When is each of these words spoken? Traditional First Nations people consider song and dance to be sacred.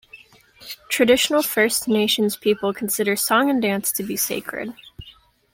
Traditional 0.89 1.43
First 1.43 1.87
Nations 1.87 2.35
people 2.35 2.73
consider 2.73 3.15
song 3.15 3.51
and 3.51 3.61
dance 3.61 3.91
to 3.91 4.01
be 4.01 4.17
sacred. 4.17 4.73